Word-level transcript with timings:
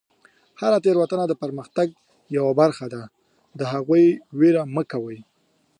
هره 0.59 0.77
تیروتنه 0.85 1.25
د 1.27 1.33
پرمختګ 1.43 1.87
یوه 2.37 2.51
برخه 2.61 2.85
ده، 2.93 3.01
د 3.59 3.61
هغې 3.71 4.05
نه 4.15 4.21
ویره 4.39 4.63
مه 4.75 4.83
کوئ. 4.91 5.19